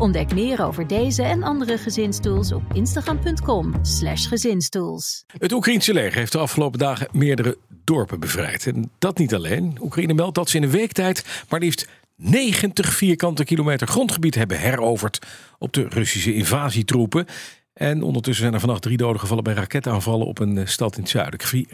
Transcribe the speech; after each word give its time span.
Ontdek 0.00 0.34
meer 0.34 0.64
over 0.64 0.86
deze 0.86 1.22
en 1.22 1.42
andere 1.42 1.78
gezinstools 1.78 2.52
op 2.52 2.62
instagram.com/slash 2.72 4.28
gezinstools. 4.28 5.24
Het 5.38 5.52
Oekraïnse 5.52 5.92
leger 5.92 6.18
heeft 6.18 6.32
de 6.32 6.38
afgelopen 6.38 6.78
dagen 6.78 7.08
meerdere 7.12 7.58
dorpen 7.84 8.20
bevrijd. 8.20 8.66
En 8.66 8.90
dat 8.98 9.18
niet 9.18 9.34
alleen. 9.34 9.78
Oekraïne 9.80 10.14
meldt 10.14 10.34
dat 10.34 10.50
ze 10.50 10.56
in 10.56 10.62
een 10.62 10.70
week 10.70 10.92
tijd 10.92 11.44
maar 11.48 11.60
liefst 11.60 11.88
90 12.16 12.94
vierkante 12.94 13.44
kilometer 13.44 13.86
grondgebied 13.86 14.34
hebben 14.34 14.58
heroverd 14.58 15.26
op 15.58 15.72
de 15.72 15.86
Russische 15.88 16.34
invasietroepen. 16.34 17.26
En 17.72 18.02
ondertussen 18.02 18.42
zijn 18.42 18.54
er 18.54 18.60
vannacht 18.60 18.82
drie 18.82 18.96
doden 18.96 19.20
gevallen 19.20 19.44
bij 19.44 19.54
raketaanvallen 19.54 20.26
op 20.26 20.38
een 20.38 20.58
eh, 20.58 20.66
stad 20.66 20.96
in 20.96 21.02
het 21.02 21.10
zuiden. 21.10 21.66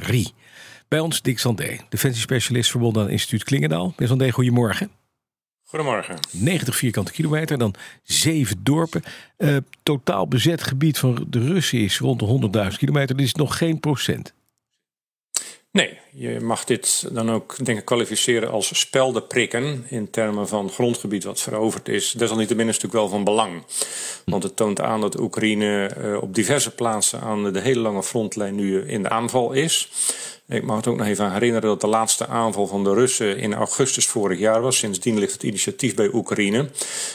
Bij 0.88 1.01
ons 1.01 1.23
Dick 1.23 1.38
Sandé, 1.38 1.77
defensiespecialist 1.88 2.71
verbonden 2.71 3.02
aan 3.02 3.11
instituut 3.11 3.45
Klingendaal. 3.45 3.87
Meneer 3.87 4.09
Sandé, 4.09 4.30
goedemorgen. 4.30 4.91
Goedemorgen. 5.69 6.19
90 6.30 6.77
vierkante 6.77 7.12
kilometer, 7.12 7.59
dan 7.59 7.74
zeven 8.02 8.57
dorpen. 8.62 9.02
Uh, 9.38 9.57
totaal 9.83 10.29
bezet 10.29 10.62
gebied 10.62 10.98
van 10.98 11.27
de 11.29 11.38
Russen 11.38 11.79
is 11.79 11.98
rond 11.98 12.20
de 12.52 12.70
100.000 12.70 12.77
kilometer. 12.79 13.16
Dit 13.16 13.27
is 13.27 13.34
nog 13.34 13.57
geen 13.59 13.80
procent. 13.80 14.34
Nee, 15.71 15.98
je 16.12 16.41
mag 16.41 16.65
dit 16.65 17.09
dan 17.12 17.30
ook 17.30 17.65
denk 17.65 17.79
ik 17.79 17.85
kwalificeren 17.85 18.51
als 18.51 18.79
spelden 18.79 19.26
prikken 19.26 19.85
in 19.88 20.10
termen 20.10 20.49
van 20.49 20.71
grondgebied 20.71 21.24
wat 21.24 21.41
veroverd 21.41 21.88
is. 21.88 22.10
Desalniettemin 22.10 22.69
is 22.69 22.74
het 22.74 22.82
natuurlijk 22.82 23.10
wel 23.10 23.19
van 23.19 23.24
belang. 23.24 23.65
Want 24.24 24.43
het 24.43 24.57
toont 24.57 24.80
aan 24.80 25.01
dat 25.01 25.21
Oekraïne 25.21 25.91
uh, 25.98 26.23
op 26.23 26.35
diverse 26.35 26.74
plaatsen 26.74 27.21
aan 27.21 27.52
de 27.52 27.60
hele 27.60 27.80
lange 27.80 28.02
frontlijn 28.02 28.54
nu 28.54 28.80
in 28.80 29.02
de 29.02 29.09
aanval 29.09 29.52
is. 29.52 29.91
Ik 30.49 30.63
mag 30.63 30.77
het 30.77 30.87
ook 30.87 30.97
nog 30.97 31.07
even 31.07 31.33
herinneren 31.33 31.69
dat 31.69 31.80
de 31.80 31.87
laatste 31.87 32.27
aanval 32.27 32.66
van 32.66 32.85
de 32.85 32.95
Russen 32.95 33.39
in 33.39 33.55
augustus 33.55 34.07
vorig 34.07 34.39
jaar 34.39 34.61
was. 34.61 34.79
Sindsdien 34.79 35.19
ligt 35.19 35.33
het 35.33 35.43
initiatief 35.43 35.95
bij 35.95 36.11
Oekraïne. 36.13 36.69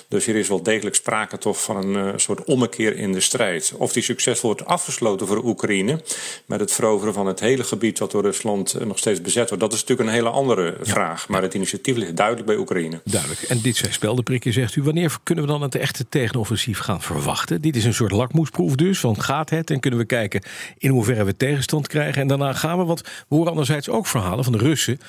Dus 0.08 0.26
hier 0.26 0.36
is 0.36 0.48
wel 0.48 0.64
degelijk 0.64 0.96
sprake 0.96 1.38
toch 1.38 1.64
van 1.64 1.76
een 1.76 2.08
uh, 2.08 2.14
soort 2.16 2.44
ommekeer 2.44 2.98
in 2.98 3.12
de 3.12 3.20
strijd. 3.20 3.74
Of 3.78 3.94
die 3.94 4.04
succesvol 4.04 4.50
wordt 4.50 4.66
afgesloten 4.66 5.28
voor 5.28 5.44
Oekraïne 5.44 6.02
met 6.46 6.60
het 6.60 6.72
veroveren 6.72 7.14
van 7.14 7.26
het 7.26 7.40
hele 7.40 7.64
gebied 7.64 8.00
wat 8.00 8.12
door 8.12 8.22
Rusland 8.22 8.76
uh, 8.76 8.86
nog 8.86 8.98
steeds 8.98 9.22
bezet 9.22 9.50
wordt. 9.50 9.64
Dat 9.64 9.74
is 9.74 9.80
natuurlijk 9.80 10.10
een 10.10 10.16
hele 10.16 10.30
andere 10.30 10.76
ja. 10.84 10.92
vraag. 10.92 11.28
Maar 11.28 11.42
het 11.42 11.54
initiatief 11.54 11.96
ligt 11.96 12.16
duidelijk 12.16 12.48
bij 12.48 12.58
Oekraïne. 12.58 13.02
Duidelijk. 13.04 13.42
En 13.42 13.62
dit 13.62 13.76
zijn 13.76 13.94
speldenprikken, 13.94 14.54
zegt 14.54 14.76
u. 14.76 14.84
Wanneer 14.84 15.18
kunnen 15.24 15.44
we 15.44 15.50
dan 15.50 15.62
het 15.62 15.76
echte 15.76 16.06
tegenoffensief 16.10 16.80
gaan 16.80 17.02
verwachten? 17.02 17.62
Dit 17.62 17.76
is 17.76 17.86
een 17.86 17.94
soort 17.94 18.12
lakmoesproef 18.12 18.76
dus. 18.76 19.00
Van 19.00 19.22
gaat 19.22 19.50
het? 19.50 19.70
En 19.70 19.80
kunnen 19.80 20.00
we 20.00 20.06
kijken 20.06 20.42
in 20.78 20.90
hoeverre 20.90 21.24
we 21.24 21.38
tegenstand 21.38 21.88
krijgen. 21.88 22.22
En 22.22 22.28
daarna 22.28 22.54
gaan 22.54 22.78
we. 22.78 22.86
Want 22.86 23.02
we 23.28 23.36
horen 23.36 23.50
anderzijds 23.50 23.90
ook 23.90 24.08
verhalen 24.08 24.44
van 24.44 24.54
de 24.54 24.60
Russen. 24.60 25.00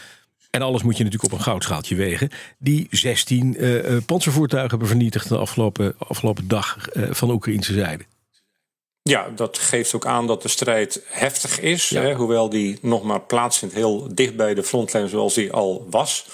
En 0.50 0.62
alles 0.62 0.82
moet 0.82 0.96
je 0.96 1.05
natuurlijk 1.05 1.32
op 1.32 1.38
een 1.38 1.44
goudschaaltje 1.44 1.94
wegen. 1.94 2.28
Die 2.58 2.86
16 2.91 3.55
uh, 3.58 3.91
uh, 3.91 3.96
panzervoertuigen 4.06 4.70
hebben 4.70 4.88
vernietigd 4.88 5.28
de 5.28 5.38
afgelopen, 5.38 5.94
afgelopen 5.98 6.48
dag 6.48 6.96
uh, 6.96 7.10
van 7.10 7.28
de 7.28 7.34
Oekraïnse 7.34 7.72
zijde. 7.72 8.05
Ja, 9.05 9.28
dat 9.34 9.58
geeft 9.58 9.95
ook 9.95 10.06
aan 10.06 10.27
dat 10.27 10.42
de 10.42 10.48
strijd 10.48 11.03
heftig 11.06 11.61
is. 11.61 11.89
Ja. 11.89 12.00
Hè, 12.00 12.14
hoewel 12.14 12.48
die 12.48 12.78
nog 12.83 13.03
maar 13.03 13.20
plaatsvindt 13.20 13.75
heel 13.75 14.08
dicht 14.14 14.36
bij 14.36 14.55
de 14.55 14.62
frontlijn 14.62 15.08
zoals 15.08 15.34
die 15.34 15.53
al 15.53 15.86
was. 15.91 16.27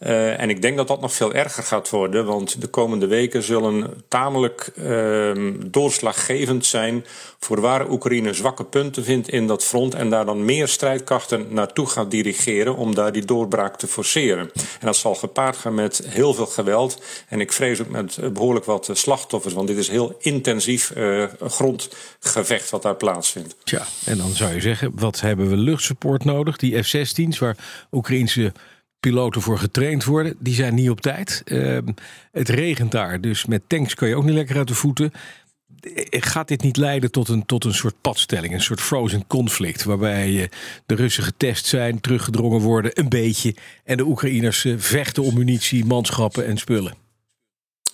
Uh, 0.00 0.40
en 0.40 0.50
ik 0.50 0.62
denk 0.62 0.76
dat 0.76 0.88
dat 0.88 1.00
nog 1.00 1.12
veel 1.12 1.32
erger 1.32 1.62
gaat 1.62 1.90
worden. 1.90 2.24
Want 2.24 2.60
de 2.60 2.66
komende 2.66 3.06
weken 3.06 3.42
zullen 3.42 4.04
tamelijk 4.08 4.72
uh, 4.76 5.52
doorslaggevend 5.66 6.66
zijn 6.66 7.04
voor 7.38 7.60
waar 7.60 7.90
Oekraïne 7.90 8.32
zwakke 8.32 8.64
punten 8.64 9.04
vindt 9.04 9.28
in 9.28 9.46
dat 9.46 9.64
front. 9.64 9.94
En 9.94 10.10
daar 10.10 10.26
dan 10.26 10.44
meer 10.44 10.68
strijdkrachten 10.68 11.46
naartoe 11.48 11.86
gaat 11.86 12.10
dirigeren 12.10 12.76
om 12.76 12.94
daar 12.94 13.12
die 13.12 13.24
doorbraak 13.24 13.76
te 13.76 13.86
forceren. 13.86 14.50
En 14.54 14.86
dat 14.86 14.96
zal 14.96 15.14
gepaard 15.14 15.56
gaan 15.56 15.74
met 15.74 16.02
heel 16.06 16.34
veel 16.34 16.46
geweld. 16.46 17.02
En 17.28 17.40
ik 17.40 17.52
vrees 17.52 17.80
ook 17.80 17.90
met 17.90 18.18
behoorlijk 18.32 18.64
wat 18.64 18.90
slachtoffers. 18.92 19.54
Want 19.54 19.68
dit 19.68 19.78
is 19.78 19.88
heel 19.88 20.16
intensief 20.18 20.92
uh, 20.96 21.24
grondgevecht 22.24 22.70
wat 22.70 22.82
daar 22.82 22.96
plaatsvindt. 22.96 23.56
Tja, 23.64 23.86
en 24.04 24.18
dan 24.18 24.30
zou 24.30 24.54
je 24.54 24.60
zeggen, 24.60 24.92
wat 24.94 25.20
hebben 25.20 25.48
we 25.48 25.56
luchtsupport 25.56 26.24
nodig? 26.24 26.56
Die 26.56 26.82
F-16's 26.82 27.38
waar 27.38 27.56
Oekraïnse 27.92 28.52
piloten 29.00 29.42
voor 29.42 29.58
getraind 29.58 30.04
worden. 30.04 30.36
Die 30.38 30.54
zijn 30.54 30.74
niet 30.74 30.90
op 30.90 31.00
tijd. 31.00 31.42
Uh, 31.44 31.78
het 32.32 32.48
regent 32.48 32.92
daar, 32.92 33.20
dus 33.20 33.44
met 33.44 33.62
tanks 33.66 33.94
kan 33.94 34.08
je 34.08 34.16
ook 34.16 34.24
niet 34.24 34.34
lekker 34.34 34.56
uit 34.56 34.68
de 34.68 34.74
voeten. 34.74 35.12
Gaat 36.10 36.48
dit 36.48 36.62
niet 36.62 36.76
leiden 36.76 37.10
tot 37.10 37.28
een, 37.28 37.46
tot 37.46 37.64
een 37.64 37.74
soort 37.74 37.94
padstelling, 38.00 38.54
een 38.54 38.60
soort 38.62 38.80
frozen 38.80 39.26
conflict, 39.26 39.84
waarbij 39.84 40.30
uh, 40.30 40.44
de 40.86 40.94
Russen 40.94 41.24
getest 41.24 41.66
zijn, 41.66 42.00
teruggedrongen 42.00 42.60
worden, 42.60 42.90
een 42.94 43.08
beetje, 43.08 43.54
en 43.84 43.96
de 43.96 44.04
Oekraïners 44.04 44.64
uh, 44.64 44.74
vechten 44.78 45.22
om 45.22 45.34
munitie, 45.34 45.84
manschappen 45.84 46.46
en 46.46 46.56
spullen? 46.56 47.03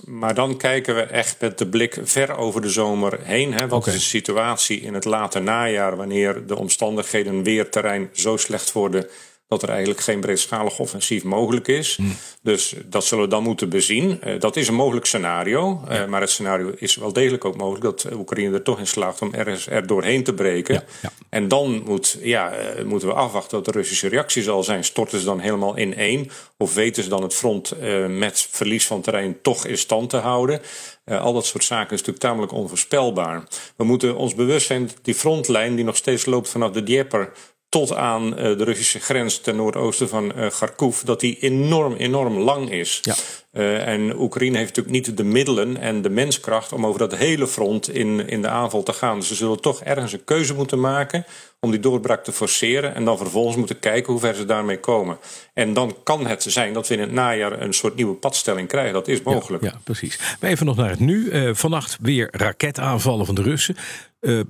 Maar 0.04 0.34
dan 0.34 0.56
kijken 0.56 0.94
we 0.94 1.00
echt 1.00 1.40
met 1.40 1.58
de 1.58 1.68
blik 1.68 1.98
ver 2.02 2.36
over 2.36 2.60
de 2.60 2.68
zomer 2.68 3.18
heen. 3.22 3.52
Hè. 3.52 3.68
Wat 3.68 3.80
okay. 3.80 3.94
is 3.94 4.00
de 4.00 4.06
situatie 4.06 4.80
in 4.80 4.94
het 4.94 5.04
late 5.04 5.38
najaar 5.38 5.96
wanneer 5.96 6.46
de 6.46 6.56
omstandigheden 6.56 7.42
weerterrein 7.42 8.10
zo 8.12 8.36
slecht 8.36 8.72
worden 8.72 9.08
dat 9.48 9.62
er 9.62 9.68
eigenlijk 9.68 10.00
geen 10.00 10.20
breedschalig 10.20 10.78
offensief 10.78 11.24
mogelijk 11.24 11.68
is. 11.68 11.96
Mm. 11.96 12.16
Dus 12.42 12.74
dat 12.86 13.04
zullen 13.04 13.24
we 13.24 13.30
dan 13.30 13.42
moeten 13.42 13.68
bezien. 13.68 14.20
Uh, 14.24 14.40
dat 14.40 14.56
is 14.56 14.68
een 14.68 14.74
mogelijk 14.74 15.06
scenario. 15.06 15.84
Ja. 15.88 16.02
Uh, 16.02 16.08
maar 16.08 16.20
het 16.20 16.30
scenario 16.30 16.72
is 16.76 16.96
wel 16.96 17.12
degelijk 17.12 17.44
ook 17.44 17.56
mogelijk 17.56 17.84
dat 17.84 18.06
Oekraïne 18.12 18.54
er 18.54 18.62
toch 18.62 18.78
in 18.78 18.86
slaagt 18.86 19.22
om 19.22 19.34
er, 19.34 19.66
er 19.68 19.86
doorheen 19.86 20.24
te 20.24 20.34
breken. 20.34 20.74
Ja, 20.74 20.84
ja. 21.02 21.10
En 21.28 21.48
dan 21.48 21.82
moet, 21.84 22.18
ja, 22.20 22.52
uh, 22.58 22.84
moeten 22.84 23.08
we 23.08 23.14
afwachten 23.14 23.56
wat 23.56 23.64
de 23.64 23.70
Russische 23.70 24.08
reactie 24.08 24.42
zal 24.42 24.62
zijn. 24.62 24.84
Storten 24.84 25.18
ze 25.18 25.24
dan 25.24 25.40
helemaal 25.40 25.76
in 25.76 25.94
één? 25.94 26.30
Of 26.56 26.74
weten 26.74 27.02
ze 27.02 27.08
dan 27.08 27.22
het 27.22 27.34
front 27.34 27.74
met 28.08 28.48
verlies 28.50 28.86
van 28.86 29.00
terrein 29.00 29.38
toch 29.42 29.66
in 29.66 29.78
stand 29.78 30.10
te 30.10 30.16
houden? 30.16 30.60
al 31.04 31.32
dat 31.32 31.46
soort 31.46 31.64
zaken 31.64 31.92
is 31.92 31.98
natuurlijk 31.98 32.24
tamelijk 32.24 32.52
onvoorspelbaar. 32.52 33.42
We 33.76 33.84
moeten 33.84 34.16
ons 34.16 34.34
bewust 34.34 34.66
zijn 34.66 34.86
dat 34.86 34.98
die 35.02 35.14
frontlijn 35.14 35.74
die 35.74 35.84
nog 35.84 35.96
steeds 35.96 36.26
loopt 36.26 36.48
vanaf 36.48 36.70
de 36.70 36.82
Dnieper 36.82 37.32
tot 37.70 37.94
aan 37.94 38.26
uh, 38.26 38.34
de 38.58 38.64
Russische 38.64 39.00
grens 39.00 39.38
ten 39.38 39.56
noordoosten 39.56 40.08
van 40.08 40.32
uh, 40.36 40.50
Kharkov, 40.50 41.00
dat 41.00 41.20
die 41.20 41.38
enorm, 41.40 41.94
enorm 41.94 42.38
lang 42.38 42.70
is. 42.70 42.98
Ja. 43.02 43.14
Uh, 43.52 43.86
en 43.86 44.20
Oekraïne 44.20 44.56
heeft 44.56 44.76
natuurlijk 44.76 45.06
niet 45.06 45.16
de 45.16 45.24
middelen 45.24 45.76
en 45.76 46.02
de 46.02 46.10
menskracht 46.10 46.72
om 46.72 46.86
over 46.86 46.98
dat 46.98 47.16
hele 47.16 47.46
front 47.46 47.88
in, 47.88 48.28
in 48.28 48.42
de 48.42 48.48
aanval 48.48 48.82
te 48.82 48.92
gaan. 48.92 49.18
Dus 49.18 49.28
ze 49.28 49.34
zullen 49.34 49.60
toch 49.60 49.82
ergens 49.82 50.12
een 50.12 50.24
keuze 50.24 50.54
moeten 50.54 50.80
maken 50.80 51.24
om 51.60 51.70
die 51.70 51.80
doorbraak 51.80 52.24
te 52.24 52.32
forceren. 52.32 52.94
En 52.94 53.04
dan 53.04 53.18
vervolgens 53.18 53.56
moeten 53.56 53.78
kijken 53.78 54.12
hoe 54.12 54.20
ver 54.20 54.34
ze 54.34 54.44
daarmee 54.44 54.80
komen. 54.80 55.18
En 55.54 55.74
dan 55.74 55.96
kan 56.04 56.26
het 56.26 56.42
zijn 56.42 56.72
dat 56.72 56.88
we 56.88 56.94
in 56.94 57.00
het 57.00 57.12
najaar 57.12 57.60
een 57.60 57.74
soort 57.74 57.96
nieuwe 57.96 58.14
padstelling 58.14 58.68
krijgen. 58.68 58.92
Dat 58.92 59.08
is 59.08 59.22
mogelijk. 59.22 59.62
Ja, 59.62 59.70
ja 59.70 59.80
precies. 59.84 60.18
Maar 60.40 60.50
even 60.50 60.66
nog 60.66 60.76
naar 60.76 60.90
het 60.90 61.00
nu. 61.00 61.24
Uh, 61.24 61.50
vannacht 61.54 61.98
weer 62.00 62.28
raketaanvallen 62.30 63.26
van 63.26 63.34
de 63.34 63.42
Russen. 63.42 63.76
Uh, 64.20 64.40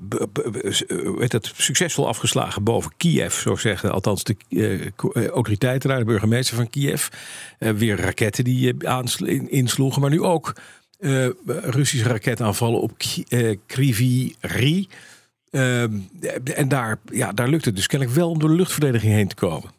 werd 1.19 1.33
het 1.33 1.53
succesvol 1.57 2.09
afgeslagen 2.09 2.65
boven 2.65 2.93
Kiev, 2.97 3.35
zo 3.35 3.57
zeggen 3.57 3.93
althans 3.93 4.25
de 4.25 4.37
uh, 4.49 5.27
autoriteiten 5.27 5.89
daar, 5.89 5.99
de 5.99 6.05
burgemeester 6.05 6.57
van 6.57 6.71
Kiev. 6.71 7.09
Weer 7.59 8.01
raketten 8.01 8.45
die 8.45 8.75
insloegen, 9.49 10.01
maar 10.01 10.11
nu 10.11 10.23
ook 10.23 10.53
Russische 11.47 12.09
raketaanvallen 12.09 12.81
op 12.81 12.93
Kryvyi 13.67 14.35
Rih. 14.41 14.87
en 15.51 16.69
daar, 16.69 17.01
ja, 17.13 17.33
daar 17.33 17.49
lukt 17.49 17.65
het 17.65 17.77
dus 17.77 17.87
kennelijk 17.87 18.19
wel 18.19 18.31
om 18.31 18.39
door 18.39 18.49
de 18.49 18.55
luchtverdediging 18.55 19.13
heen 19.13 19.29
te 19.29 19.35
komen. 19.35 19.79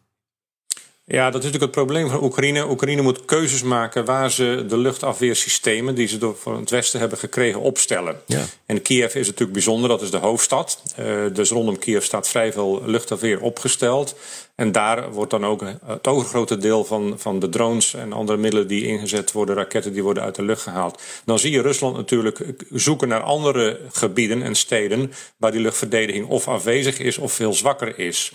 Ja, 1.11 1.25
dat 1.25 1.43
is 1.43 1.51
natuurlijk 1.51 1.75
het 1.75 1.85
probleem 1.85 2.09
van 2.09 2.23
Oekraïne. 2.23 2.69
Oekraïne 2.69 3.01
moet 3.01 3.25
keuzes 3.25 3.63
maken 3.63 4.05
waar 4.05 4.31
ze 4.31 4.65
de 4.67 4.77
luchtafweersystemen 4.77 5.95
die 5.95 6.07
ze 6.07 6.17
door 6.17 6.37
van 6.37 6.59
het 6.59 6.69
Westen 6.69 6.99
hebben 6.99 7.17
gekregen 7.17 7.61
opstellen. 7.61 8.21
Ja. 8.25 8.45
En 8.65 8.81
Kiev 8.81 9.15
is 9.15 9.25
natuurlijk 9.25 9.53
bijzonder, 9.53 9.89
dat 9.89 10.01
is 10.01 10.11
de 10.11 10.17
hoofdstad. 10.17 10.83
Uh, 10.99 11.05
dus 11.33 11.49
rondom 11.49 11.79
Kiev 11.79 12.03
staat 12.03 12.29
vrij 12.29 12.51
veel 12.51 12.81
luchtafweer 12.85 13.41
opgesteld. 13.41 14.15
En 14.61 14.71
daar 14.71 15.11
wordt 15.11 15.31
dan 15.31 15.45
ook 15.45 15.63
het 15.85 16.07
overgrote 16.07 16.57
deel 16.57 16.85
van, 16.85 17.13
van 17.17 17.39
de 17.39 17.49
drones 17.49 17.93
en 17.93 18.13
andere 18.13 18.37
middelen 18.37 18.67
die 18.67 18.85
ingezet 18.85 19.31
worden, 19.31 19.55
raketten 19.55 19.93
die 19.93 20.03
worden 20.03 20.23
uit 20.23 20.35
de 20.35 20.43
lucht 20.43 20.61
gehaald. 20.61 21.01
Dan 21.25 21.39
zie 21.39 21.51
je 21.51 21.61
Rusland 21.61 21.95
natuurlijk 21.95 22.53
zoeken 22.69 23.07
naar 23.07 23.21
andere 23.21 23.79
gebieden 23.91 24.41
en 24.41 24.55
steden 24.55 25.11
waar 25.37 25.51
die 25.51 25.61
luchtverdediging 25.61 26.27
of 26.27 26.47
afwezig 26.47 26.99
is 26.99 27.17
of 27.17 27.33
veel 27.33 27.53
zwakker 27.53 27.99
is. 27.99 28.31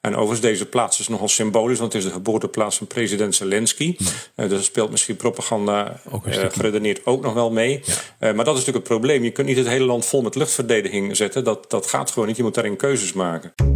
En 0.00 0.12
overigens, 0.12 0.40
deze 0.40 0.66
plaats 0.66 1.00
is 1.00 1.08
nogal 1.08 1.28
symbolisch, 1.28 1.78
want 1.78 1.92
het 1.92 2.02
is 2.02 2.08
de 2.08 2.14
geboorteplaats 2.14 2.76
van 2.76 2.86
president 2.86 3.34
Zelensky. 3.34 3.96
Ja. 3.98 4.06
Uh, 4.36 4.48
dus 4.48 4.58
er 4.58 4.64
speelt 4.64 4.90
misschien 4.90 5.16
propaganda 5.16 6.00
ook 6.10 6.26
uh, 6.26 6.34
geredeneerd 6.34 7.06
ook 7.06 7.22
nog 7.22 7.34
wel 7.34 7.50
mee. 7.50 7.82
Ja. 7.84 7.94
Uh, 8.28 8.34
maar 8.34 8.44
dat 8.44 8.54
is 8.54 8.64
natuurlijk 8.64 8.88
het 8.88 8.98
probleem. 8.98 9.24
Je 9.24 9.30
kunt 9.30 9.46
niet 9.46 9.56
het 9.56 9.68
hele 9.68 9.84
land 9.84 10.06
vol 10.06 10.22
met 10.22 10.34
luchtverdediging 10.34 11.16
zetten. 11.16 11.44
Dat, 11.44 11.70
dat 11.70 11.86
gaat 11.86 12.10
gewoon 12.10 12.28
niet. 12.28 12.36
Je 12.36 12.42
moet 12.42 12.54
daarin 12.54 12.76
keuzes 12.76 13.12
maken. 13.12 13.75